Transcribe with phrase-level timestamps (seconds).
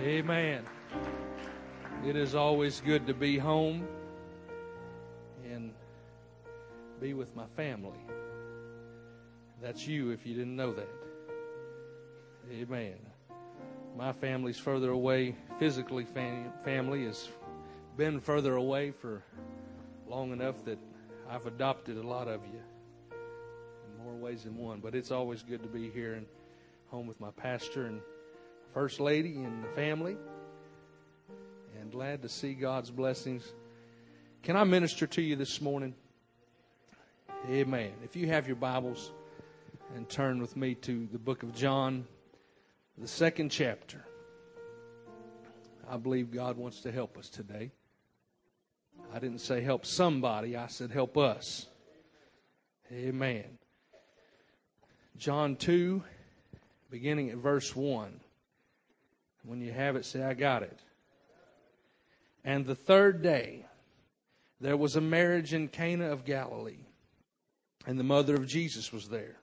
[0.00, 0.62] Amen.
[2.06, 3.84] It is always good to be home
[5.44, 5.72] and
[7.00, 7.98] be with my family.
[9.60, 10.88] That's you if you didn't know that.
[12.52, 12.94] Amen.
[13.96, 17.28] My family's further away, physically, fam- family has
[17.96, 19.24] been further away for
[20.06, 20.78] long enough that
[21.28, 22.60] I've adopted a lot of you
[23.10, 24.78] in more ways than one.
[24.78, 26.26] But it's always good to be here and
[26.86, 28.00] home with my pastor and
[28.74, 30.16] First Lady and the family.
[31.80, 33.52] And glad to see God's blessings.
[34.42, 35.94] Can I minister to you this morning?
[37.48, 37.92] Amen.
[38.04, 39.12] If you have your Bibles
[39.96, 42.06] and turn with me to the book of John,
[42.98, 44.04] the second chapter.
[45.90, 47.70] I believe God wants to help us today.
[49.14, 51.66] I didn't say help somebody, I said help us.
[52.92, 53.44] Amen.
[55.16, 56.02] John 2,
[56.90, 58.20] beginning at verse 1.
[59.44, 60.78] When you have it, say, I got it.
[62.44, 63.66] And the third day,
[64.60, 66.86] there was a marriage in Cana of Galilee,
[67.86, 69.36] and the mother of Jesus was there.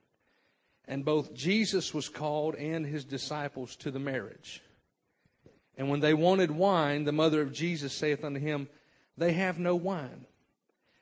[0.87, 4.61] And both Jesus was called and his disciples to the marriage.
[5.77, 8.69] And when they wanted wine, the mother of Jesus saith unto him,
[9.17, 10.25] They have no wine.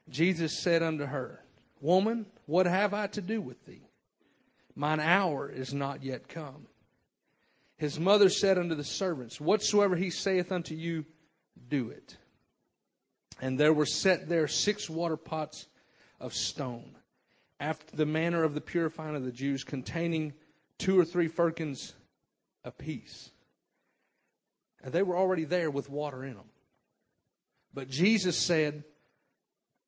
[0.10, 1.44] Jesus said unto her,
[1.82, 3.82] Woman, what have I to do with thee?
[4.76, 6.68] Mine hour is not yet come.
[7.84, 11.04] His mother said unto the servants, Whatsoever he saith unto you,
[11.68, 12.16] do it.
[13.42, 15.68] And there were set there six water pots
[16.18, 16.96] of stone,
[17.60, 20.32] after the manner of the purifying of the Jews, containing
[20.80, 21.94] two or three firkins
[22.64, 23.32] apiece.
[24.82, 26.52] And they were already there with water in them.
[27.74, 28.86] But Jesus said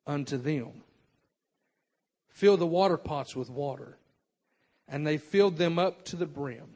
[0.05, 0.83] unto them,
[2.27, 3.97] Fill the water pots with water.
[4.85, 6.74] And they filled them up to the brim.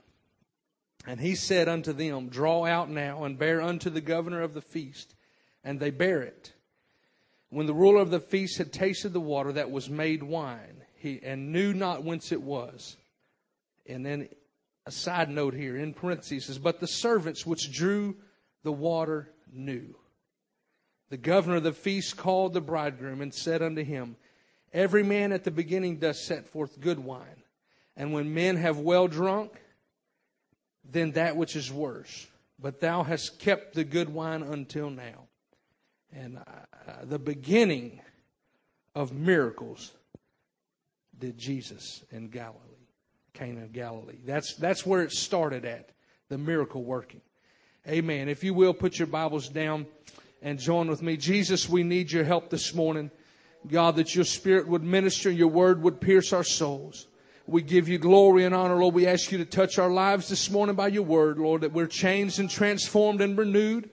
[1.08, 4.62] And he said unto them, Draw out now and bear unto the governor of the
[4.62, 5.16] feast.
[5.64, 6.54] And they bear it.
[7.50, 11.20] When the ruler of the feast had tasted the water that was made wine, he
[11.24, 12.98] and knew not whence it was.
[13.88, 14.30] And then
[14.86, 18.18] a side note here in parentheses But the servants which drew
[18.64, 19.96] the water knew.
[21.10, 24.16] The governor of the feast called the bridegroom and said unto him,
[24.72, 27.44] Every man at the beginning doth set forth good wine,
[27.96, 29.52] and when men have well drunk,
[30.92, 32.28] then that which is worse.
[32.62, 35.28] But thou hast kept the good wine until now.
[36.14, 36.42] And uh,
[37.04, 38.02] the beginning
[38.96, 39.92] of miracles
[41.18, 42.58] did Jesus in Galilee,
[43.34, 44.20] Cana of Galilee.
[44.26, 45.92] That's, that's where it started at,
[46.30, 47.22] the miracle working.
[47.88, 48.30] Amen.
[48.30, 49.86] If you will, put your Bibles down
[50.42, 51.18] and join with me.
[51.18, 53.12] Jesus, we need your help this morning.
[53.68, 57.08] God, that your spirit would minister, your word would pierce our souls.
[57.50, 58.94] We give you glory and honor, Lord.
[58.94, 61.88] We ask you to touch our lives this morning by your word, Lord, that we're
[61.88, 63.90] changed and transformed and renewed.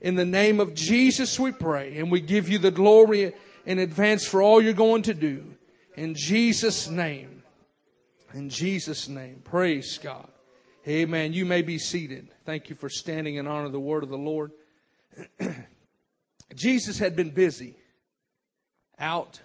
[0.00, 3.34] In the name of Jesus, we pray, and we give you the glory
[3.66, 5.44] in advance for all you're going to do.
[5.94, 7.42] In Jesus' name.
[8.32, 9.42] In Jesus' name.
[9.44, 10.28] Praise God.
[10.88, 11.34] Amen.
[11.34, 12.28] You may be seated.
[12.46, 14.52] Thank you for standing in honor of the word of the Lord.
[16.54, 17.76] Jesus had been busy
[18.98, 19.38] out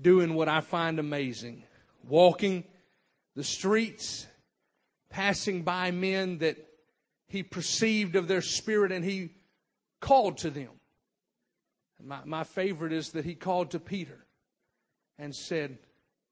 [0.00, 1.64] doing what I find amazing
[2.08, 2.64] walking
[3.34, 4.26] the streets,
[5.10, 6.56] passing by men that
[7.26, 9.30] he perceived of their spirit and he
[10.00, 10.70] called to them.
[12.02, 14.26] My, my favorite is that he called to Peter
[15.18, 15.78] and said,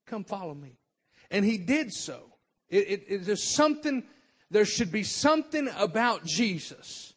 [0.05, 0.77] Come follow me.
[1.31, 2.19] And he did so.
[2.69, 4.03] It, it, is something,
[4.51, 7.13] there should be something about Jesus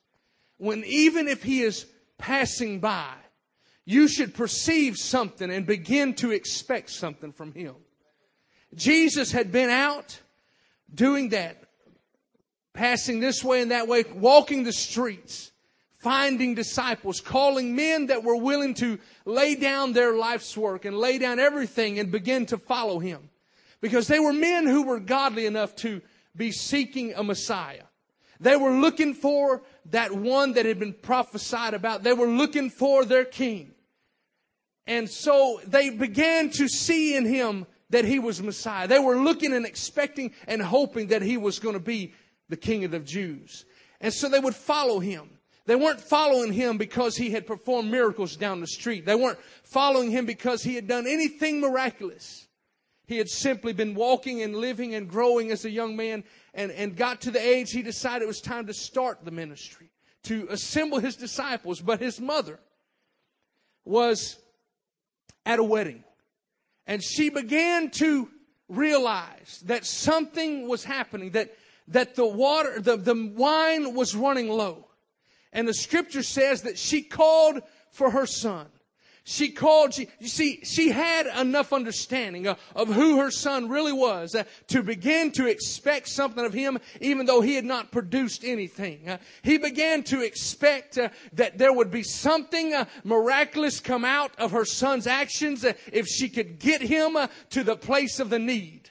[0.59, 1.87] when even if he is
[2.19, 3.12] passing by,
[3.84, 7.75] you should perceive something and begin to expect something from him.
[8.75, 10.21] Jesus had been out
[10.93, 11.62] doing that,
[12.72, 15.53] passing this way and that way, walking the streets,
[15.99, 21.19] finding disciples, calling men that were willing to lay down their life's work and lay
[21.19, 23.31] down everything and begin to follow him.
[23.81, 26.00] Because they were men who were godly enough to
[26.34, 27.82] be seeking a Messiah.
[28.41, 32.02] They were looking for that one that had been prophesied about.
[32.02, 33.73] They were looking for their king.
[34.87, 38.88] And so they began to see in him that he was Messiah.
[38.88, 42.15] They were looking and expecting and hoping that he was going to be
[42.49, 43.65] the King of the Jews.
[44.00, 45.31] And so they would follow him.
[45.67, 49.05] They weren't following him because he had performed miracles down the street.
[49.05, 52.47] They weren't following him because he had done anything miraculous.
[53.06, 56.25] He had simply been walking and living and growing as a young man
[56.55, 59.91] and, and got to the age he decided it was time to start the ministry,
[60.25, 61.81] to assemble his disciples.
[61.81, 62.61] But his mother
[63.85, 64.38] was
[65.44, 66.05] at a wedding.
[66.87, 68.29] And she began to
[68.69, 71.55] realize that something was happening, that,
[71.88, 74.87] that the water, the, the wine was running low.
[75.53, 78.67] And the scripture says that she called for her son.
[79.28, 83.93] She called, she, you see, she had enough understanding of, of who her son really
[83.93, 88.44] was uh, to begin to expect something of him even though he had not produced
[88.44, 89.08] anything.
[89.08, 94.31] Uh, he began to expect uh, that there would be something uh, miraculous come out
[94.38, 98.31] of her son's actions uh, if she could get him uh, to the place of
[98.31, 98.90] the need.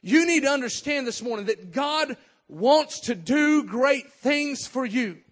[0.00, 2.16] You need to understand this morning that God
[2.46, 5.23] wants to do great things for you.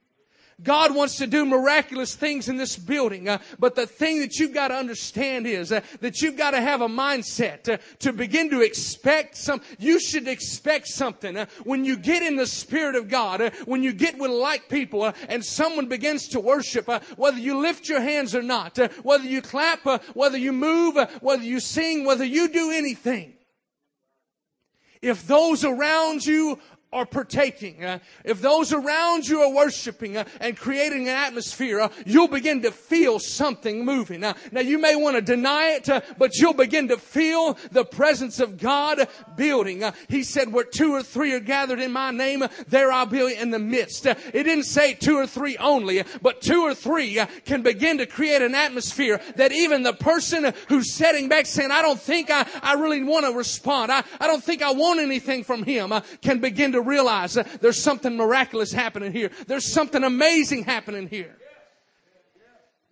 [0.62, 3.28] God wants to do miraculous things in this building.
[3.28, 6.60] Uh, but the thing that you've got to understand is uh, that you've got to
[6.60, 9.60] have a mindset uh, to begin to expect some.
[9.78, 13.82] You should expect something uh, when you get in the Spirit of God, uh, when
[13.82, 16.88] you get with like people, and someone begins to worship.
[17.16, 21.60] whether you lift your hands or not, whether you clap, whether you move, whether you
[21.60, 23.34] sing, whether you do anything.
[25.00, 26.60] If those around you
[26.92, 31.88] are partaking, uh, if those around you are worshiping uh, and creating an atmosphere, uh,
[32.04, 34.20] you'll begin to feel something moving.
[34.20, 38.40] now you may want to deny it, uh, but you'll begin to feel the presence
[38.40, 39.82] of God building.
[39.82, 43.34] Uh, he said, where two or three are gathered in my name, there I'll be
[43.34, 44.06] in the midst.
[44.06, 48.06] Uh, it didn't say two or three only, but two or three can begin to
[48.06, 52.46] create an atmosphere that even the person who's sitting back saying, I don't think I,
[52.62, 53.90] I really want to respond.
[53.90, 57.80] I, I don't think I want anything from him, can begin to realize that there's
[57.82, 59.30] something miraculous happening here.
[59.46, 61.36] There's something amazing happening here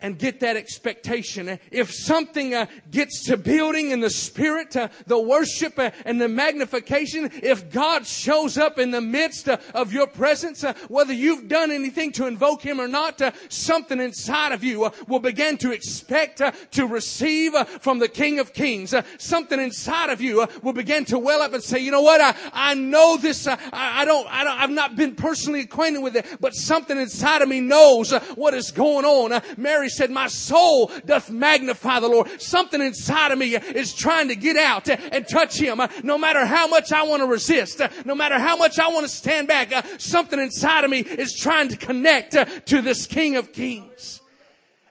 [0.02, 1.58] and get that expectation.
[1.70, 6.29] If something uh, gets to building in the spirit, uh, the worship uh, and the
[6.29, 11.49] magnification, if God shows up in the midst uh, of your presence, uh, whether you've
[11.49, 15.73] done anything to invoke Him or not, uh, something inside of you will begin to
[15.73, 16.41] expect
[16.73, 18.94] to receive from the King of Kings.
[19.19, 22.20] something inside of you will begin to well up and say, you know what?
[22.20, 23.47] I, I know this.
[23.47, 27.43] I, I, don't, I don't, I've not been personally acquainted with it, but something inside
[27.43, 29.43] of me knows what is going on.
[29.56, 32.41] Mary said, my soul doth magnify the Lord.
[32.41, 35.81] Something inside of me is trying to get out and touch him.
[36.03, 39.13] No matter how much I want to resist, no matter how much I want to
[39.13, 42.33] stand back, something inside of me is trying to connect
[42.67, 44.20] to this King of Kings.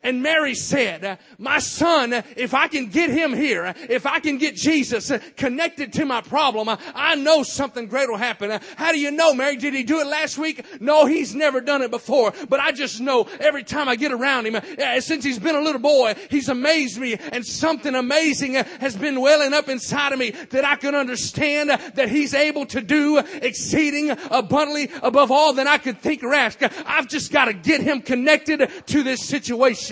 [0.01, 4.05] And Mary said, uh, my son, uh, if I can get him here, uh, if
[4.05, 8.61] I can get Jesus connected to my problem, I know something great will happen.
[8.77, 9.57] How do you know, Mary?
[9.57, 10.65] Did he do it last week?
[10.79, 12.33] No, he's never done it before.
[12.47, 14.61] But I just know every time I get around him,
[15.01, 19.53] since he's been a little boy, he's amazed me and something amazing has been welling
[19.53, 24.89] up inside of me that I can understand that he's able to do exceeding abundantly
[25.03, 26.61] above all that I could think or ask.
[26.85, 29.88] I've just got to get him connected to this situation.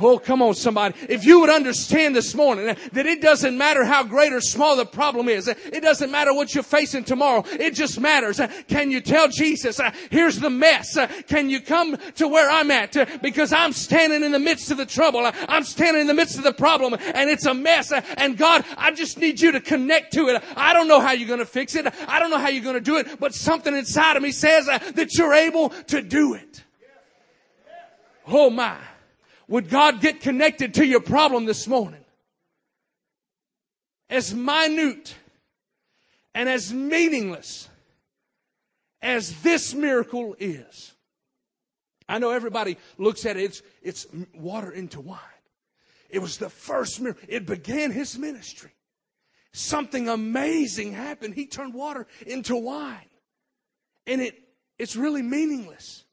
[0.00, 0.94] Oh, come on, somebody.
[1.08, 4.86] If you would understand this morning that it doesn't matter how great or small the
[4.86, 7.44] problem is, it doesn't matter what you're facing tomorrow.
[7.46, 8.40] It just matters.
[8.68, 9.80] Can you tell Jesus,
[10.10, 10.98] here's the mess.
[11.28, 13.20] Can you come to where I'm at?
[13.22, 15.30] Because I'm standing in the midst of the trouble.
[15.48, 17.92] I'm standing in the midst of the problem and it's a mess.
[17.92, 20.42] And God, I just need you to connect to it.
[20.56, 21.86] I don't know how you're going to fix it.
[22.08, 24.66] I don't know how you're going to do it, but something inside of me says
[24.66, 26.64] that you're able to do it.
[28.26, 28.78] Oh my.
[29.50, 32.04] Would God get connected to your problem this morning?
[34.08, 35.16] As minute
[36.32, 37.68] and as meaningless
[39.02, 40.92] as this miracle is.
[42.08, 45.18] I know everybody looks at it, it's, it's water into wine.
[46.08, 47.22] It was the first miracle.
[47.28, 48.70] It began his ministry.
[49.52, 51.34] Something amazing happened.
[51.34, 53.08] He turned water into wine.
[54.06, 54.38] And it,
[54.78, 56.04] it's really meaningless.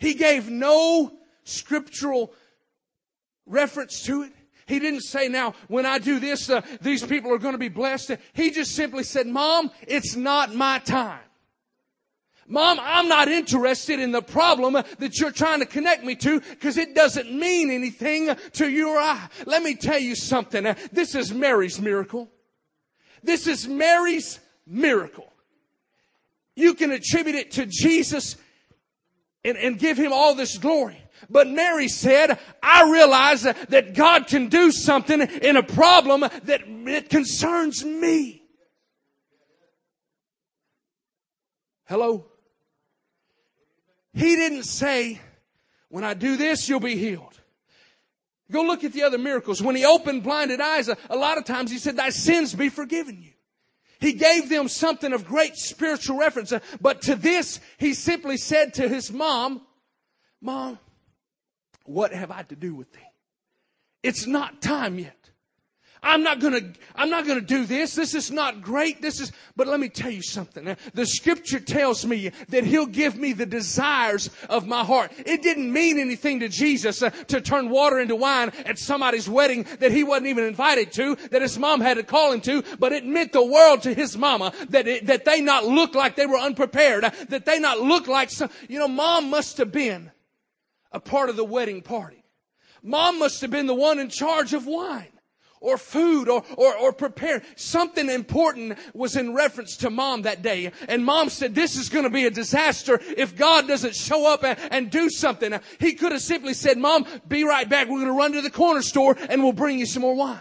[0.00, 1.12] He gave no
[1.44, 2.32] scriptural
[3.46, 4.32] reference to it.
[4.66, 7.68] He didn't say, now, when I do this, uh, these people are going to be
[7.68, 8.12] blessed.
[8.32, 11.20] He just simply said, Mom, it's not my time.
[12.48, 16.76] Mom, I'm not interested in the problem that you're trying to connect me to because
[16.76, 19.28] it doesn't mean anything to you or I.
[19.46, 20.64] Let me tell you something.
[20.92, 22.28] This is Mary's miracle.
[23.22, 25.32] This is Mary's miracle.
[26.54, 28.36] You can attribute it to Jesus
[29.44, 30.98] and, and give him all this glory.
[31.30, 37.10] But Mary said, I realize that God can do something in a problem that it
[37.10, 38.42] concerns me.
[41.86, 42.26] Hello?
[44.14, 45.20] He didn't say,
[45.88, 47.38] when I do this, you'll be healed.
[48.50, 49.62] Go look at the other miracles.
[49.62, 52.68] When he opened blinded eyes, a, a lot of times he said, thy sins be
[52.68, 53.31] forgiven you.
[54.02, 56.52] He gave them something of great spiritual reference.
[56.80, 59.62] But to this, he simply said to his mom,
[60.40, 60.80] Mom,
[61.84, 62.98] what have I to do with thee?
[64.02, 65.21] It's not time yet.
[66.04, 67.94] I'm not gonna, I'm not gonna do this.
[67.94, 69.00] This is not great.
[69.00, 70.76] This is, but let me tell you something.
[70.94, 75.12] The scripture tells me that he'll give me the desires of my heart.
[75.24, 79.64] It didn't mean anything to Jesus uh, to turn water into wine at somebody's wedding
[79.78, 82.92] that he wasn't even invited to, that his mom had to call him to, but
[82.92, 86.26] it meant the world to his mama that it, that they not look like they
[86.26, 90.10] were unprepared, uh, that they not look like some, you know, mom must have been
[90.90, 92.24] a part of the wedding party.
[92.82, 95.11] Mom must have been the one in charge of wine
[95.62, 97.42] or food or, or, or prepare.
[97.56, 100.72] Something important was in reference to mom that day.
[100.88, 104.44] And mom said, this is going to be a disaster if God doesn't show up
[104.44, 105.58] and, and do something.
[105.78, 107.88] He could have simply said, mom, be right back.
[107.88, 110.38] We're going to run to the corner store and we'll bring you some more wine.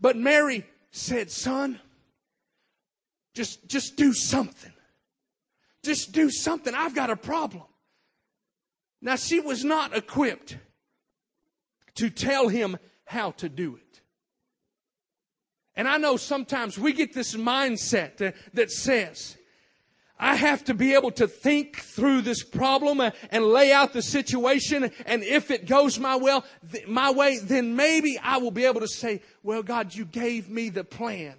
[0.00, 1.80] But Mary said, son,
[3.34, 4.72] just, just do something.
[5.84, 6.74] Just do something.
[6.74, 7.64] I've got a problem.
[9.00, 10.56] Now she was not equipped
[11.94, 14.00] to tell him how to do it.
[15.74, 19.38] And I know sometimes we get this mindset that, says,
[20.18, 23.00] I have to be able to think through this problem
[23.30, 24.90] and lay out the situation.
[25.06, 26.44] And if it goes my well,
[26.86, 30.68] my way, then maybe I will be able to say, well, God, you gave me
[30.68, 31.36] the plan.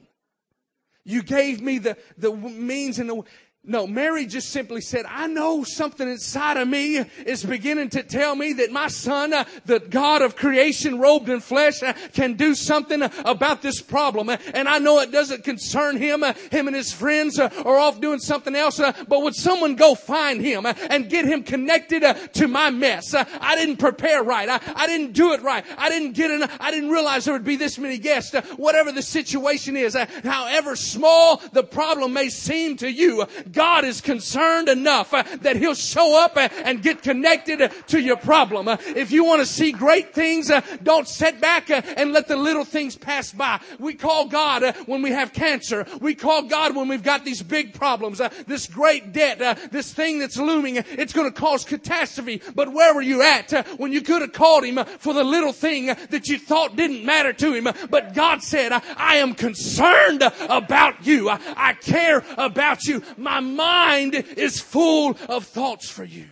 [1.03, 3.23] You gave me the, the means and the,
[3.65, 8.33] no, Mary just simply said, I know something inside of me is beginning to tell
[8.33, 12.55] me that my son, uh, the God of creation robed in flesh, uh, can do
[12.55, 14.29] something about this problem.
[14.29, 16.23] And I know it doesn't concern him.
[16.23, 18.79] Uh, him and his friends uh, are off doing something else.
[18.79, 22.01] Uh, but would someone go find him uh, and get him connected
[22.35, 23.13] to my mess?
[23.13, 24.47] I didn't prepare right.
[24.47, 25.65] I, I didn't do it right.
[25.77, 26.55] I didn't get enough.
[26.61, 28.33] I didn't realize there would be this many guests.
[28.55, 33.27] whatever the situation is, however small the problem may seem to you,
[33.59, 37.99] God is concerned enough uh, that He'll show up uh, and get connected uh, to
[37.99, 38.69] your problem.
[38.69, 42.29] Uh, if you want to see great things, uh, don't sit back uh, and let
[42.29, 43.59] the little things pass by.
[43.77, 45.85] We call God when we have cancer.
[45.99, 49.39] We call God when we've got these big problems, this great debt,
[49.71, 50.77] this thing that's looming.
[50.77, 52.41] It's going to cause catastrophe.
[52.55, 55.87] But where were you at when you could have called Him for the little thing
[55.87, 57.67] that you thought didn't matter to Him?
[57.89, 61.29] But God said, I am concerned about you.
[61.29, 63.03] I care about you.
[63.17, 66.27] My mind is full of thoughts for you.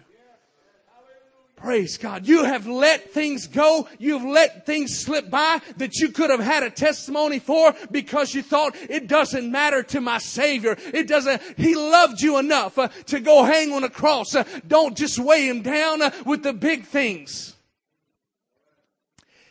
[1.58, 2.28] Praise God.
[2.28, 3.88] You have let things go.
[3.98, 8.44] You've let things slip by that you could have had a testimony for because you
[8.44, 10.78] thought it doesn't matter to my Savior.
[10.94, 14.36] It doesn't, He loved you enough uh, to go hang on a cross.
[14.36, 17.57] Uh, don't just weigh Him down uh, with the big things.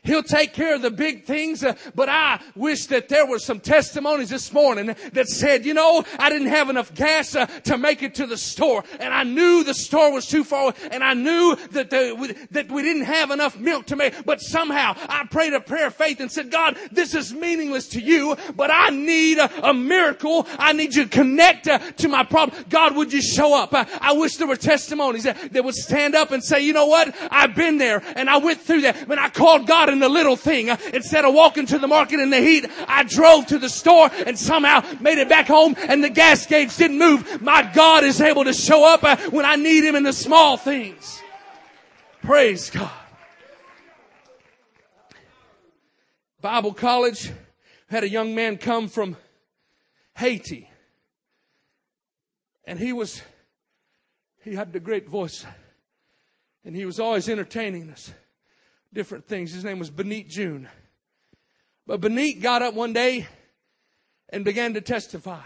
[0.06, 1.62] He'll take care of the big things.
[1.62, 6.04] Uh, but I wish that there were some testimonies this morning that said, you know,
[6.18, 8.84] I didn't have enough gas uh, to make it to the store.
[9.00, 10.75] And I knew the store was too far.
[10.90, 14.25] And I knew that, the, that we didn't have enough milk to make.
[14.25, 18.00] But somehow I prayed a prayer of faith and said, God, this is meaningless to
[18.00, 20.46] you, but I need a, a miracle.
[20.58, 22.64] I need you to connect uh, to my problem.
[22.68, 23.75] God, would you show up?
[23.75, 26.86] Uh, I wish there were testimonies that, that would stand up and say, you know
[26.86, 27.14] what?
[27.30, 29.08] I've been there and I went through that.
[29.08, 30.68] But I called God the little thing.
[30.92, 34.38] Instead of walking to the market in the heat, I drove to the store and
[34.38, 37.42] somehow made it back home and the gas gauge didn't move.
[37.42, 40.56] My God is able to show up uh, when I need Him in the small
[40.56, 41.22] things.
[42.22, 42.90] Praise God.
[46.40, 47.32] Bible college
[47.88, 49.16] had a young man come from
[50.16, 50.70] Haiti.
[52.64, 53.22] And he was,
[54.42, 55.46] he had the great voice.
[56.64, 58.12] And he was always entertaining us
[58.92, 59.52] different things.
[59.52, 60.68] His name was Benit June.
[61.86, 63.26] But Benit got up one day
[64.28, 65.42] and began to testify.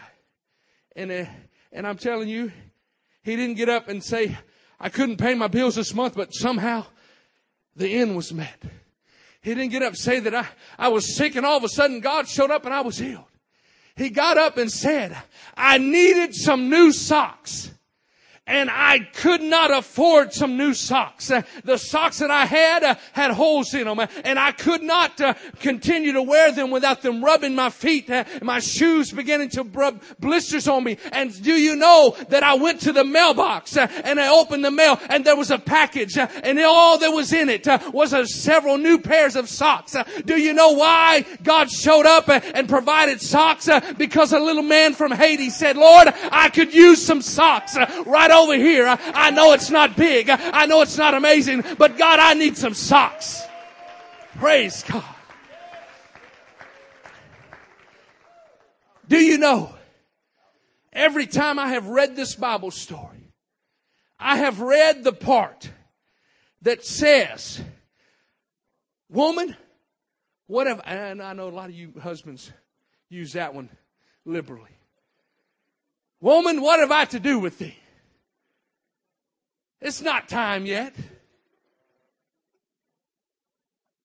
[0.96, 1.24] And, uh,
[1.72, 2.52] and I'm telling you,
[3.22, 4.36] he didn't get up and say,
[4.78, 6.86] I couldn't pay my bills this month, but somehow
[7.76, 8.62] the end was met.
[9.42, 10.46] He didn't get up and say that I,
[10.78, 13.24] I was sick and all of a sudden God showed up and I was healed.
[13.96, 15.16] He got up and said,
[15.56, 17.70] I needed some new socks
[18.50, 21.30] and I could not afford some new socks.
[21.30, 24.82] Uh, the socks that I had uh, had holes in them, uh, and I could
[24.82, 29.50] not uh, continue to wear them without them rubbing my feet, uh, my shoes beginning
[29.50, 30.98] to rub blisters on me.
[31.12, 34.72] And do you know that I went to the mailbox uh, and I opened the
[34.72, 38.98] mail, and there was a package, and all that was in it was several new
[38.98, 39.94] pairs of socks.
[40.24, 43.68] do you know why God showed up and provided socks?
[43.96, 48.54] because a little man from Haiti said, "Lord, I could use some socks right over
[48.54, 48.86] here.
[48.88, 50.28] I know it's not big.
[50.30, 53.42] I know it's not amazing, but God, I need some socks.
[54.36, 55.04] Praise God.
[59.08, 59.74] Do you know?
[60.92, 63.32] Every time I have read this Bible story,
[64.18, 65.70] I have read the part
[66.62, 67.60] that says,
[69.08, 69.56] woman,
[70.50, 72.52] What have, and I know a lot of you husbands
[73.08, 73.68] use that one
[74.24, 74.76] liberally.
[76.20, 77.76] Woman, what have I to do with thee?
[79.80, 80.94] It's not time yet.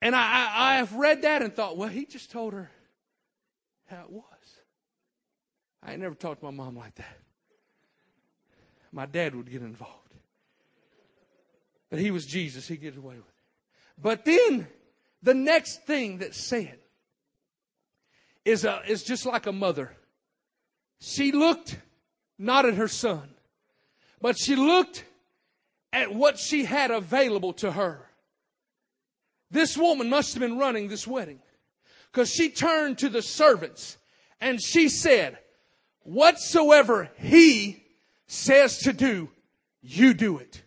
[0.02, 2.70] And I, I, I, have read that and thought, well, he just told her
[3.88, 4.24] how it was.
[5.82, 7.18] I ain't never talked to my mom like that.
[8.92, 10.14] My dad would get involved.
[11.90, 14.02] But he was Jesus, he'd get away with it.
[14.02, 14.68] But then
[15.22, 16.78] the next thing that's said
[18.44, 19.92] is, a, is just like a mother.
[21.00, 21.78] She looked
[22.38, 23.30] not at her son,
[24.22, 25.04] but she looked
[25.96, 28.06] at what she had available to her.
[29.50, 31.40] This woman must have been running this wedding
[32.12, 33.98] because she turned to the servants
[34.42, 35.38] and she said,
[36.04, 37.82] whatsoever he
[38.28, 39.30] says to do,
[39.82, 40.62] you do it.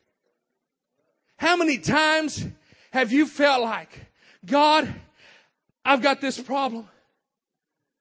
[1.36, 2.46] How many times
[2.90, 4.06] have you felt like,
[4.46, 4.92] God,
[5.84, 6.88] I've got this problem.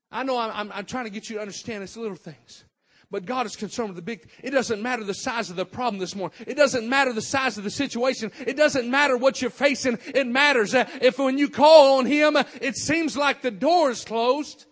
[0.10, 2.64] I know I'm, I'm, I'm trying to get you to understand it's little things.
[3.10, 4.30] But God is concerned with the big.
[4.44, 6.38] It doesn't matter the size of the problem this morning.
[6.46, 8.32] It doesn't matter the size of the situation.
[8.46, 9.98] It doesn't matter what you're facing.
[10.14, 14.66] It matters if when you call on Him, it seems like the door is closed.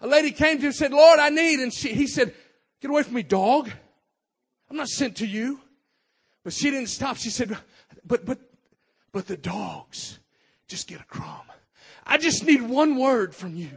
[0.00, 1.60] A lady came to him and said, Lord, I need.
[1.60, 2.34] And she, he said,
[2.82, 3.70] get away from me, dog.
[4.70, 5.60] I'm not sent to you.
[6.42, 7.16] But she didn't stop.
[7.16, 7.56] She said,
[8.04, 8.38] but, but,
[9.12, 10.18] but the dogs
[10.68, 11.46] just get a crumb.
[12.06, 13.70] I just need one word from you.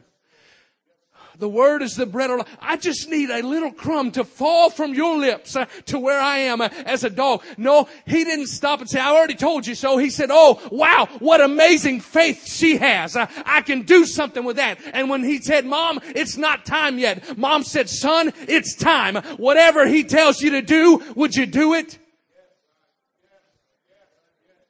[1.39, 2.57] The word is the bread of life.
[2.59, 6.39] I just need a little crumb to fall from your lips uh, to where I
[6.39, 7.43] am uh, as a dog.
[7.57, 9.97] No, he didn't stop and say, I already told you so.
[9.97, 13.15] He said, Oh, wow, what amazing faith she has.
[13.15, 14.79] Uh, I can do something with that.
[14.93, 17.37] And when he said, Mom, it's not time yet.
[17.37, 19.15] Mom said, Son, it's time.
[19.37, 21.99] Whatever he tells you to do, would you do it?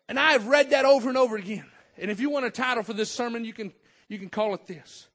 [0.09, 1.65] And I have read that over and over again.
[1.97, 3.73] And if you want a title for this sermon, you can,
[4.07, 5.07] you can call it this.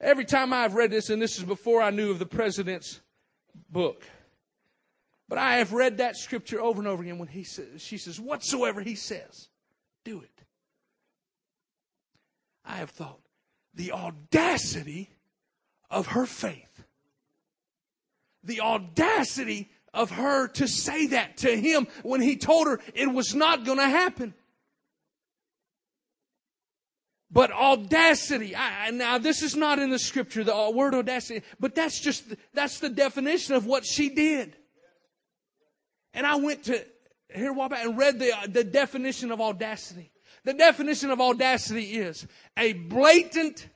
[0.00, 3.00] Every time I've read this, and this is before I knew of the president's
[3.68, 4.04] book,
[5.28, 8.18] but I have read that scripture over and over again when he says, she says,
[8.18, 9.48] whatsoever he says,
[10.04, 10.44] do it.
[12.64, 13.20] I have thought,
[13.74, 15.10] the audacity
[15.90, 16.84] of her faith.
[18.42, 23.34] The audacity of her to say that to him when he told her it was
[23.34, 24.34] not going to happen.
[27.32, 31.76] But audacity, I, now this is not in the scripture, the uh, word audacity, but
[31.76, 34.56] that's just, that's the definition of what she did.
[36.12, 36.84] And I went to,
[37.32, 40.10] here a while back and read the, uh, the definition of audacity.
[40.42, 43.68] The definition of audacity is a blatant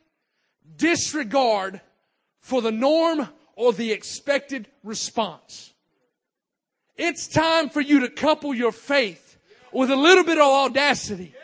[0.77, 1.81] disregard
[2.41, 5.73] for the norm or the expected response.
[6.97, 9.39] It's time for you to couple your faith
[9.73, 11.35] with a little bit of audacity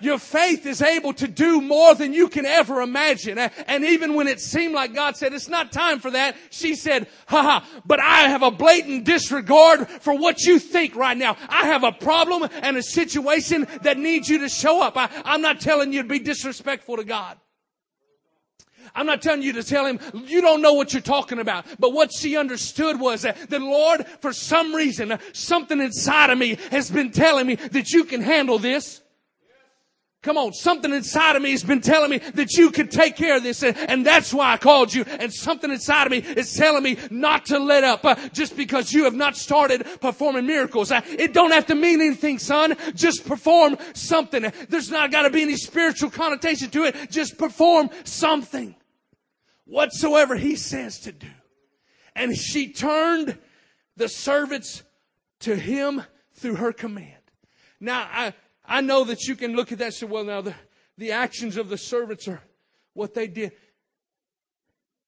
[0.00, 3.38] your faith is able to do more than you can ever imagine.
[3.38, 7.06] And even when it seemed like God said, it's not time for that, she said,
[7.26, 11.36] haha, but I have a blatant disregard for what you think right now.
[11.48, 14.96] I have a problem and a situation that needs you to show up.
[14.96, 17.38] I, I'm not telling you to be disrespectful to God.
[18.94, 21.66] I'm not telling you to tell him, you don't know what you're talking about.
[21.80, 26.58] But what she understood was that the Lord, for some reason, something inside of me
[26.70, 29.00] has been telling me that you can handle this.
[30.24, 33.36] Come on, something inside of me has been telling me that you could take care
[33.36, 35.04] of this, and that's why I called you.
[35.04, 38.90] And something inside of me is telling me not to let up uh, just because
[38.90, 40.90] you have not started performing miracles.
[40.90, 42.74] Uh, it don't have to mean anything, son.
[42.94, 44.50] Just perform something.
[44.70, 47.10] There's not got to be any spiritual connotation to it.
[47.10, 48.74] Just perform something,
[49.66, 51.28] whatsoever He says to do.
[52.16, 53.36] And she turned
[53.98, 54.84] the servants
[55.40, 57.12] to Him through her command.
[57.78, 58.32] Now, I,
[58.64, 60.54] I know that you can look at that and say, well, now the,
[60.96, 62.40] the actions of the servants are
[62.94, 63.52] what they did.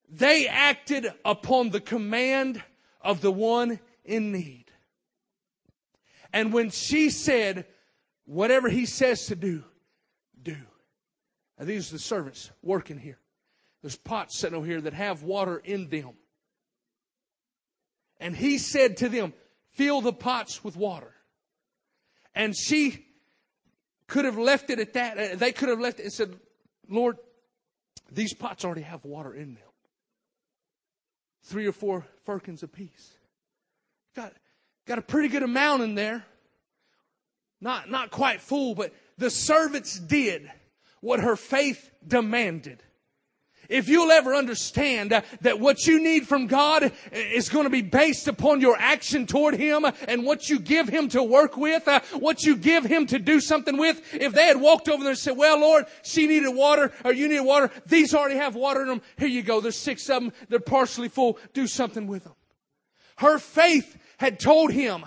[0.09, 2.63] They acted upon the command
[3.01, 4.65] of the one in need.
[6.31, 7.65] And when she said,
[8.25, 9.63] whatever he says to do,
[10.41, 10.55] do.
[11.57, 13.19] Now these are the servants working here.
[13.81, 16.11] There's pots sitting over here that have water in them.
[18.19, 19.33] And he said to them,
[19.73, 21.13] fill the pots with water.
[22.33, 23.06] And she
[24.07, 25.17] could have left it at that.
[25.17, 26.35] Uh, they could have left it and said,
[26.89, 27.17] Lord,
[28.11, 29.63] these pots already have water in them.
[31.43, 33.13] Three or four firkins apiece.
[34.15, 34.33] Got,
[34.85, 36.25] got a pretty good amount in there.
[37.59, 40.49] Not, not quite full, but the servants did
[41.01, 42.81] what her faith demanded.
[43.69, 48.27] If you'll ever understand that what you need from God is going to be based
[48.27, 52.43] upon your action toward Him and what you give Him to work with, uh, what
[52.43, 55.37] you give Him to do something with, if they had walked over there and said,
[55.37, 59.01] well, Lord, she needed water or you needed water, these already have water in them.
[59.17, 59.61] Here you go.
[59.61, 60.33] There's six of them.
[60.49, 61.37] They're partially full.
[61.53, 62.33] Do something with them.
[63.17, 65.05] Her faith had told him,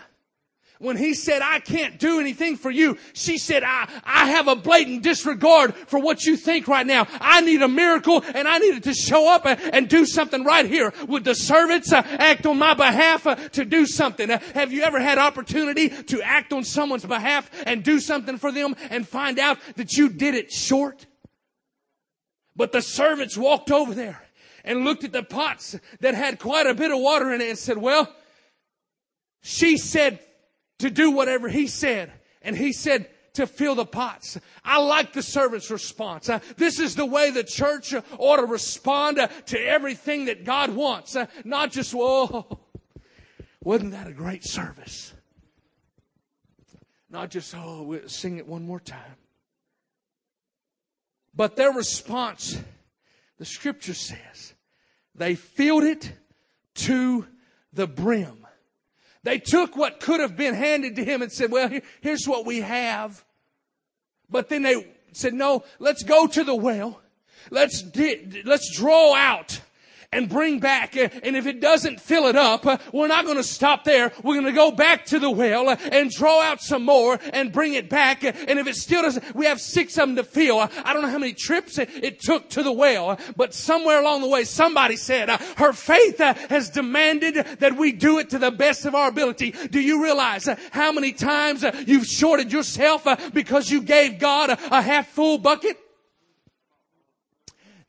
[0.80, 4.56] when he said, I can't do anything for you, she said, I, I have a
[4.56, 7.06] blatant disregard for what you think right now.
[7.20, 10.64] I need a miracle and I needed to show up and, and do something right
[10.64, 10.94] here.
[11.06, 14.30] Would the servants uh, act on my behalf uh, to do something?
[14.30, 18.50] Uh, have you ever had opportunity to act on someone's behalf and do something for
[18.50, 21.04] them and find out that you did it short?
[22.56, 24.22] But the servants walked over there
[24.64, 27.58] and looked at the pots that had quite a bit of water in it and
[27.58, 28.10] said, well,
[29.42, 30.20] she said
[30.80, 32.12] to do whatever he said.
[32.42, 34.38] And he said to fill the pots.
[34.64, 36.28] I like the servant's response.
[36.28, 40.70] Uh, this is the way the church ought to respond uh, to everything that God
[40.70, 41.14] wants.
[41.16, 42.58] Uh, not just, whoa,
[43.62, 45.12] wasn't that a great service?
[47.08, 49.16] Not just, oh, we'll sing it one more time.
[51.34, 52.60] But their response,
[53.38, 54.54] the scripture says,
[55.14, 56.12] they filled it
[56.74, 57.26] to
[57.72, 58.39] the brim.
[59.22, 62.60] They took what could have been handed to him and said, well, here's what we
[62.60, 63.24] have.
[64.30, 67.00] But then they said, no, let's go to the well.
[67.50, 69.60] Let's, di- let's draw out
[70.12, 70.96] and bring back.
[70.96, 74.12] Uh, and if it doesn't fill it up, uh, we're not going to stop there.
[74.22, 77.74] We're going to go back to the well and draw out some more and bring
[77.74, 78.24] it back.
[78.24, 80.58] And if it still doesn't, we have six of them to fill.
[80.58, 84.28] I don't know how many trips it took to the well, but somewhere along the
[84.28, 88.86] way, somebody said, uh, her faith has demanded that we do it to the best
[88.86, 89.52] of our ability.
[89.70, 95.08] Do you realize how many times you've shorted yourself because you gave God a half
[95.08, 95.78] full bucket?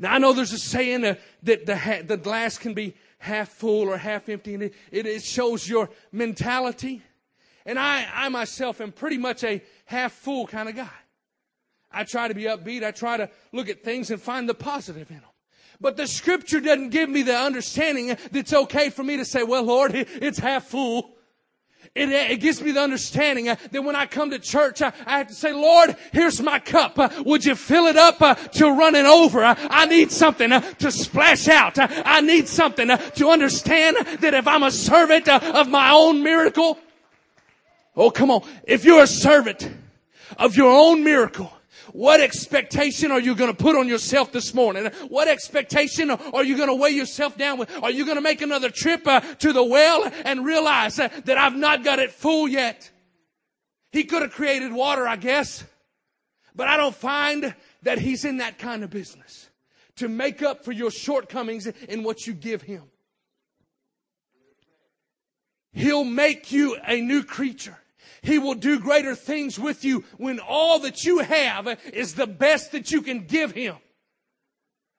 [0.02, 3.88] Now I know there's a saying that the, ha- the glass can be half full
[3.88, 7.04] or half empty and it, it, it shows your mentality.
[7.68, 10.90] And I, I myself am pretty much a half full kind of guy.
[11.92, 12.84] I try to be upbeat.
[12.84, 15.26] I try to look at things and find the positive in them.
[15.80, 19.44] But the scripture doesn't give me the understanding that it's okay for me to say,
[19.44, 21.12] well, Lord, it's half full.
[21.94, 25.18] It, it, gives me the understanding uh, that when I come to church, uh, I
[25.18, 26.98] have to say, Lord, here's my cup.
[26.98, 29.44] Uh, would you fill it up uh, to running over?
[29.44, 31.78] Uh, I need something uh, to splash out.
[31.78, 36.80] I need something to understand that if I'm a servant of my own miracle,
[37.98, 38.44] oh, come on.
[38.64, 39.70] If you're a servant
[40.38, 41.52] of your own miracle,
[41.94, 44.86] what expectation are you going to put on yourself this morning?
[45.10, 47.72] What expectation are you going to weigh yourself down with?
[47.84, 51.38] Are you going to make another trip uh, to the well and realize uh, that
[51.38, 52.90] I've not got it full yet?
[53.92, 55.64] He could have created water, I guess,
[56.56, 59.50] but I don't find that he's in that kind of business
[59.98, 62.84] to make up for your shortcomings in what you give him.
[65.74, 67.78] He'll make you a new creature.
[68.22, 72.72] He will do greater things with you when all that you have is the best
[72.72, 73.76] that you can give Him.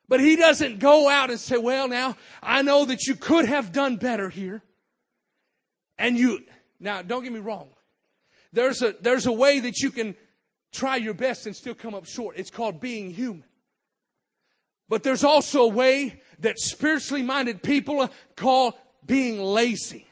[0.09, 3.73] But He doesn't go out and say, well, now, I know that you could have
[3.73, 4.63] done better here.
[5.99, 6.41] And you,
[6.81, 7.69] now, don't get me wrong.
[8.53, 10.17] There's a, there's a way that you can
[10.73, 12.37] try your best and still come up short.
[12.37, 13.45] It's called being human.
[14.89, 20.07] But there's also a way that spiritually minded people call being lazy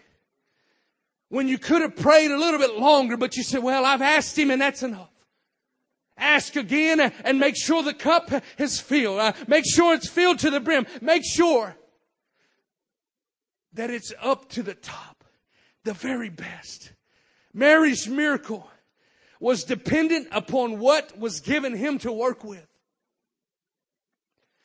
[1.30, 4.38] when you could have prayed a little bit longer, but you said, well, I've asked
[4.38, 5.08] him and that's enough.
[6.18, 9.20] Ask again and make sure the cup is filled.
[9.20, 10.86] Uh, make sure it's filled to the brim.
[11.00, 11.74] Make sure
[13.72, 15.24] that it's up to the top.
[15.84, 16.92] The very best.
[17.54, 18.68] Mary's miracle
[19.38, 22.66] was dependent upon what was given him to work with.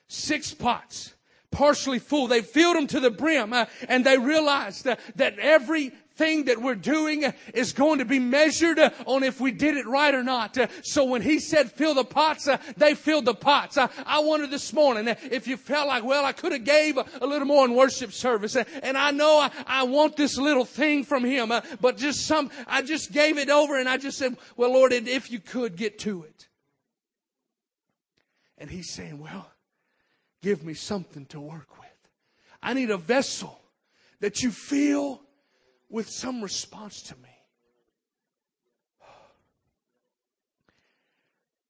[0.09, 1.13] Six pots,
[1.51, 2.27] partially full.
[2.27, 6.61] They filled them to the brim, uh, and they realized that, that every thing that
[6.61, 10.57] we're doing is going to be measured on if we did it right or not.
[10.83, 12.47] So when he said fill the pots,
[12.77, 13.77] they filled the pots.
[13.77, 17.47] I wonder this morning if you felt like, well, I could have gave a little
[17.47, 18.55] more in worship service.
[18.55, 21.51] And I know I want this little thing from him,
[21.81, 25.31] but just some, I just gave it over and I just said, well, Lord, if
[25.31, 26.47] you could get to it.
[28.57, 29.51] And he's saying, well,
[30.41, 31.89] give me something to work with.
[32.63, 33.59] I need a vessel
[34.21, 35.21] that you feel
[35.95, 37.29] with some response to me.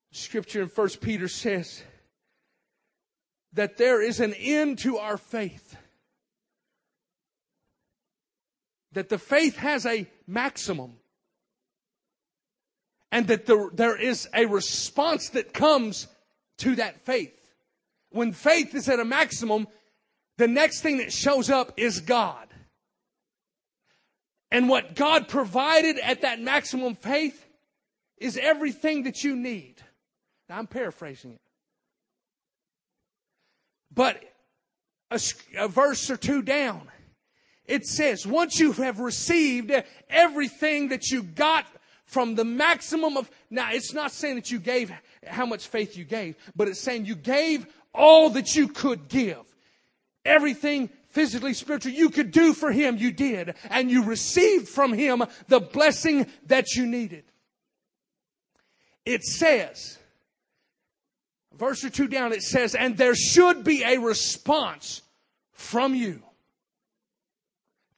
[0.09, 1.83] Scripture in 1 Peter says
[3.53, 5.77] that there is an end to our faith.
[8.93, 10.93] That the faith has a maximum.
[13.11, 16.07] And that there, there is a response that comes
[16.57, 17.39] to that faith.
[18.09, 19.67] when faith is at a maximum,
[20.37, 22.44] the next thing that shows up is God.
[24.55, 27.45] And what God provided at that maximum faith
[28.17, 29.75] is everything that you need.
[30.47, 31.41] Now I'm paraphrasing it.
[33.93, 34.23] But
[35.11, 35.19] a,
[35.57, 36.87] a verse or two down,
[37.65, 39.73] it says, once you have received
[40.09, 41.65] everything that you got
[42.05, 44.89] from the maximum of, now it's not saying that you gave
[45.27, 49.43] how much faith you gave, but it's saying you gave all that you could give.
[50.23, 53.55] Everything physically, spiritually you could do for Him, you did.
[53.69, 57.23] And you received from Him the blessing that you needed.
[59.05, 59.97] It says,
[61.57, 65.01] verse or two down, it says, and there should be a response
[65.53, 66.21] from you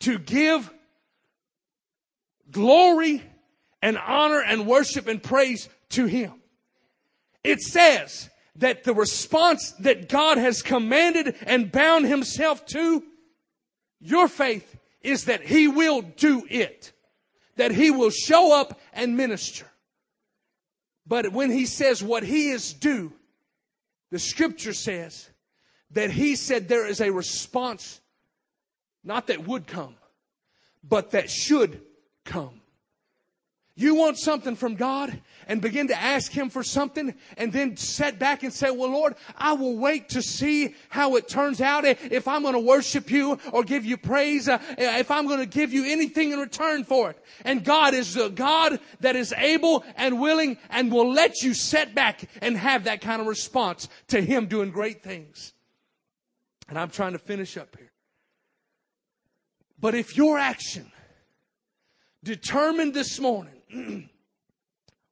[0.01, 0.71] to give
[2.51, 3.23] glory
[3.81, 6.33] and honor and worship and praise to Him.
[7.43, 13.03] It says that the response that God has commanded and bound Himself to,
[13.99, 16.91] your faith is that He will do it.
[17.55, 19.65] That He will show up and minister.
[21.05, 23.13] But when He says what He is due,
[24.11, 25.29] the scripture says
[25.91, 28.01] that He said there is a response
[29.03, 29.95] not that would come,
[30.83, 31.81] but that should
[32.25, 32.61] come.
[33.79, 38.17] You want something from God and begin to ask Him for something and then set
[38.17, 42.27] back and say, well, Lord, I will wait to see how it turns out if
[42.27, 45.73] I'm going to worship you or give you praise, uh, if I'm going to give
[45.73, 47.23] you anything in return for it.
[47.45, 51.93] And God is the God that is able and willing and will let you set
[51.93, 55.53] back and have that kind of response to Him doing great things.
[56.67, 57.91] And I'm trying to finish up here.
[59.79, 60.91] But if your action
[62.23, 63.53] determined this morning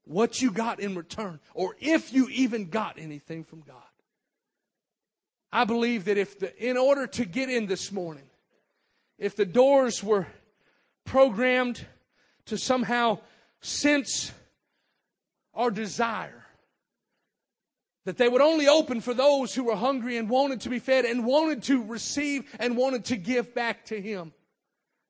[0.06, 3.76] what you got in return, or if you even got anything from God,
[5.52, 8.30] I believe that if the, in order to get in this morning,
[9.18, 10.28] if the doors were
[11.06, 11.86] programmed
[12.46, 13.20] to somehow
[13.62, 14.32] sense
[15.54, 16.44] our desire,
[18.04, 21.06] that they would only open for those who were hungry and wanted to be fed
[21.06, 24.32] and wanted to receive and wanted to give back to Him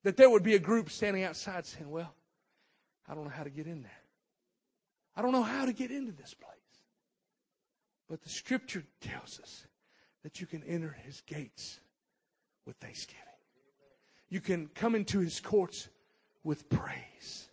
[0.04, 2.14] that there would be a group standing outside saying, Well,
[3.08, 4.02] I don't know how to get in there.
[5.15, 6.56] I don't know how to get into this place.
[8.10, 9.65] But the scripture tells us
[10.24, 11.80] that you can enter his gates
[12.65, 13.22] with thanksgiving.
[14.30, 15.88] You can come into his courts
[16.44, 17.50] with praise.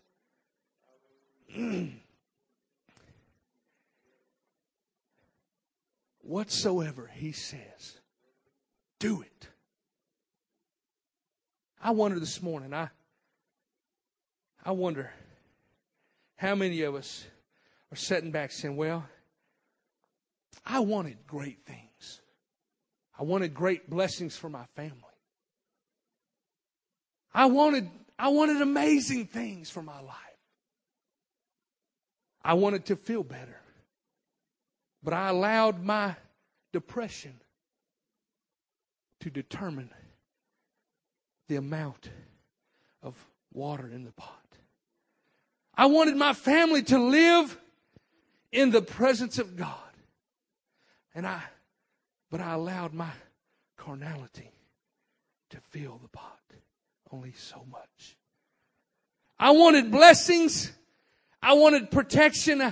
[1.54, 1.92] Mm.
[6.22, 7.98] Whatsoever he says,
[8.98, 9.48] do it.
[11.82, 12.88] I wonder this morning, I,
[14.64, 15.10] I wonder
[16.42, 17.24] how many of us
[17.92, 19.04] are sitting back saying, well,
[20.66, 22.20] I wanted great things.
[23.16, 24.96] I wanted great blessings for my family.
[27.32, 30.16] I wanted, I wanted amazing things for my life.
[32.44, 33.60] I wanted to feel better.
[35.00, 36.16] But I allowed my
[36.72, 37.34] depression
[39.20, 39.90] to determine
[41.46, 42.10] the amount
[43.00, 43.14] of
[43.52, 44.41] water in the pot.
[45.74, 47.58] I wanted my family to live
[48.50, 49.78] in the presence of God.
[51.14, 51.42] And I,
[52.30, 53.10] but I allowed my
[53.76, 54.50] carnality
[55.50, 56.38] to fill the pot
[57.10, 58.16] only so much.
[59.38, 60.72] I wanted blessings.
[61.42, 62.62] I wanted protection.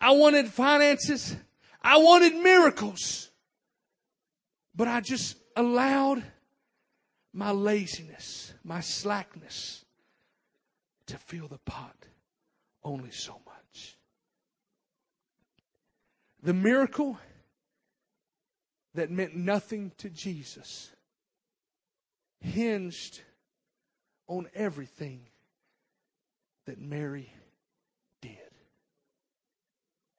[0.00, 1.36] I wanted finances.
[1.82, 3.30] I wanted miracles.
[4.74, 6.22] But I just allowed
[7.32, 9.84] my laziness, my slackness
[11.06, 12.07] to fill the pot
[12.88, 13.96] only so much.
[16.42, 17.18] The miracle
[18.94, 20.90] that meant nothing to Jesus
[22.40, 23.20] hinged
[24.26, 25.20] on everything
[26.66, 27.32] that Mary
[28.22, 28.38] did.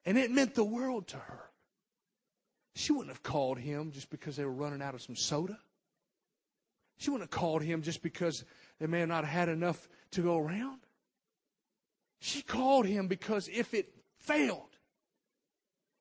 [0.05, 1.41] And it meant the world to her.
[2.75, 5.57] She wouldn't have called him just because they were running out of some soda.
[6.97, 8.43] She wouldn't have called him just because
[8.79, 10.79] they may have not had enough to go around.
[12.19, 14.69] She called him because if it failed,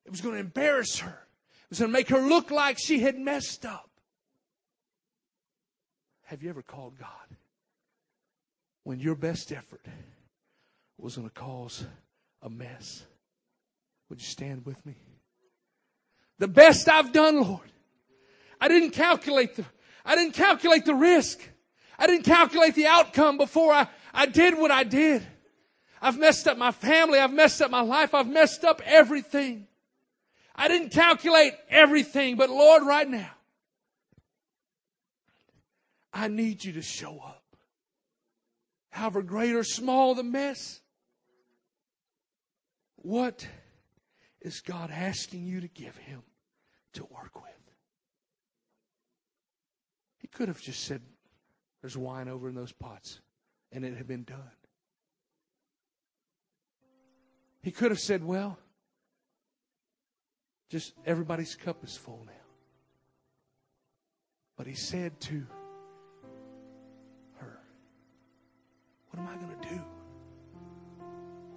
[0.04, 1.26] it was going to embarrass her.
[1.64, 3.90] It was going to make her look like she had messed up.
[6.24, 7.08] Have you ever called God
[8.84, 9.84] when your best effort
[10.98, 11.84] was going to cause
[12.42, 13.04] a mess?
[14.08, 14.94] Would you stand with me?
[16.38, 17.70] The best I've done, Lord.
[18.60, 19.64] I didn't calculate the
[20.04, 21.38] I didn't calculate the risk.
[21.98, 25.26] I didn't calculate the outcome before I, I did what I did.
[26.00, 27.18] I've messed up my family.
[27.18, 28.14] I've messed up my life.
[28.14, 29.66] I've messed up everything.
[30.54, 33.30] I didn't calculate everything, but Lord, right now,
[36.12, 37.44] I need you to show up.
[38.90, 40.80] However great or small the mess,
[42.96, 43.46] what
[44.40, 46.22] is God asking you to give Him
[46.94, 47.44] to work with?
[50.18, 51.02] He could have just said,
[51.80, 53.20] There's wine over in those pots,
[53.70, 54.50] and it had been done.
[57.62, 58.58] He could have said, Well,
[60.68, 62.32] just everybody's cup is full now.
[64.56, 65.46] But he said to
[67.38, 67.60] her,
[69.10, 69.80] What am I going to do?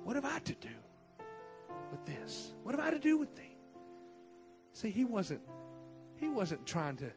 [0.03, 0.69] What have I to do
[1.91, 2.53] with this?
[2.63, 3.57] What have I to do with thee?
[4.73, 5.41] See, he wasn't
[6.15, 7.11] he wasn't trying to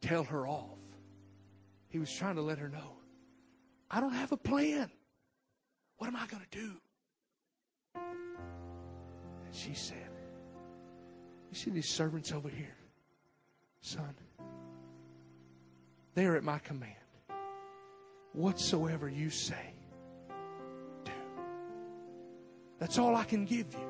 [0.00, 0.78] tell her off.
[1.88, 2.96] He was trying to let her know,
[3.90, 4.90] I don't have a plan.
[5.96, 6.72] What am I going to do?
[9.52, 9.96] She said,
[11.50, 12.76] You see these servants over here?
[13.80, 14.14] Son,
[16.14, 16.94] they are at my command.
[18.32, 19.74] Whatsoever you say,
[21.04, 21.10] do.
[22.78, 23.88] That's all I can give you.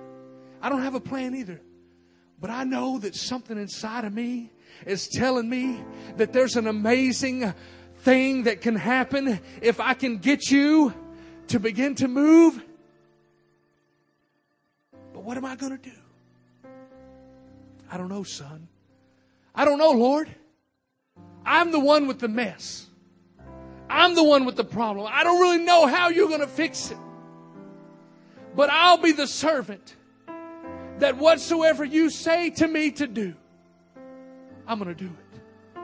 [0.63, 1.61] I don't have a plan either.
[2.41, 4.51] But I know that something inside of me
[4.87, 5.83] is telling me
[6.17, 7.53] that there's an amazing
[7.99, 10.95] thing that can happen if I can get you
[11.49, 12.63] to begin to move.
[15.21, 15.97] But what am I going to do?
[17.93, 18.69] I don't know, son.
[19.55, 20.35] I don't know, Lord.
[21.45, 22.87] I'm the one with the mess.
[23.91, 25.07] I'm the one with the problem.
[25.13, 26.97] I don't really know how you're going to fix it.
[28.57, 29.95] But I'll be the servant
[31.01, 33.35] that whatsoever you say to me to do,
[34.67, 35.83] I'm going to do it.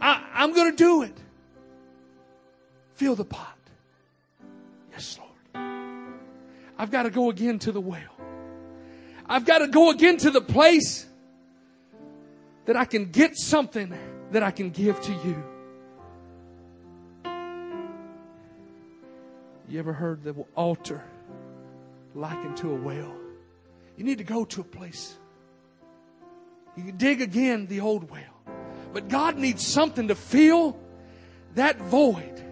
[0.00, 1.18] I, I'm going to do it.
[2.94, 3.58] Fill the pot.
[4.90, 5.29] Yes, Lord.
[6.80, 8.16] I've got to go again to the well.
[9.28, 11.06] I've got to go again to the place
[12.64, 13.92] that I can get something
[14.30, 15.44] that I can give to you.
[19.68, 21.04] You ever heard the altar
[22.14, 23.14] likened to a well?
[23.98, 25.18] You need to go to a place.
[26.78, 28.54] You can dig again the old well.
[28.94, 30.78] But God needs something to fill
[31.56, 32.42] that void.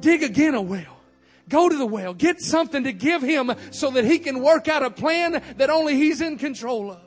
[0.00, 1.01] Dig again a well.
[1.48, 2.14] Go to the well.
[2.14, 5.96] Get something to give him so that he can work out a plan that only
[5.96, 7.00] he's in control of.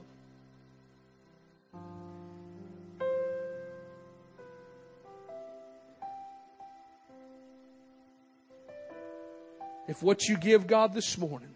[9.87, 11.55] If what you give God this morning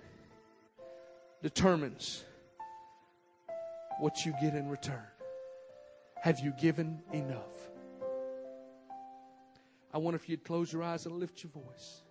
[1.42, 2.24] determines
[4.00, 5.04] what you get in return,
[6.22, 7.70] have you given enough?
[9.92, 12.04] I wonder if you'd close your eyes and lift your voice.